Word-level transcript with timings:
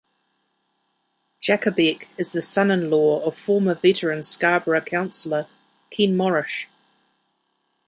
Jakobek 1.43 2.07
is 2.17 2.31
the 2.31 2.41
son-in-law 2.41 3.23
of 3.23 3.37
former 3.37 3.75
veteran 3.75 4.23
Scarborough 4.23 4.81
councillor 4.81 5.45
Ken 5.91 6.17
Morrish. 6.17 6.65